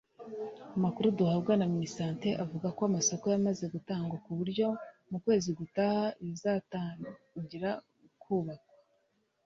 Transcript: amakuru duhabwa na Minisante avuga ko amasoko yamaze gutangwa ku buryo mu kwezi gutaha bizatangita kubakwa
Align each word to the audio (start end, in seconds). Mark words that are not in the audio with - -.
amakuru 0.77 1.07
duhabwa 1.17 1.53
na 1.57 1.65
Minisante 1.73 2.27
avuga 2.43 2.67
ko 2.77 2.81
amasoko 2.89 3.25
yamaze 3.33 3.63
gutangwa 3.73 4.15
ku 4.25 4.31
buryo 4.39 4.67
mu 5.09 5.17
kwezi 5.23 5.49
gutaha 5.59 6.03
bizatangita 6.23 7.71
kubakwa 8.23 8.71